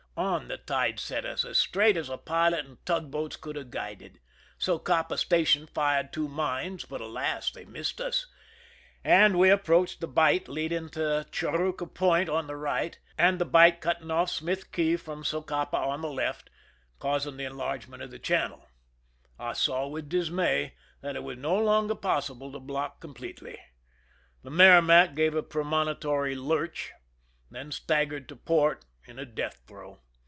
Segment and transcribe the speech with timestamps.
[0.17, 4.19] On the tide set us, as straight as a pilot and tugboats could have guided.
[4.59, 7.49] Socapa station fired two mines, but, alas!
[7.49, 8.27] they missed us,
[9.05, 13.79] and we approached the bight leading to Churruca Point to the right, and the bight
[13.81, 16.49] cutting off Smith Cay from Socapa on the left,
[16.99, 18.67] causing the enlarge ment of the channel.
[19.39, 23.57] I saw with dismay that it was no longer possible to block completely.
[24.43, 26.91] The Merrimac gave a premonitory lurch,
[27.49, 29.97] then staggered to port in a death throe.